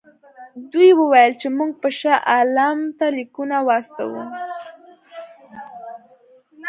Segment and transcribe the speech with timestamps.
[0.71, 4.23] دوی وویل چې موږ به شاه عالم ته لیکونه واستوو.